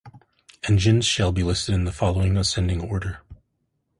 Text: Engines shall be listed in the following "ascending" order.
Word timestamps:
Engines 0.67 1.05
shall 1.05 1.31
be 1.31 1.43
listed 1.43 1.75
in 1.75 1.83
the 1.83 1.91
following 1.91 2.35
"ascending" 2.35 2.81
order. 2.81 3.19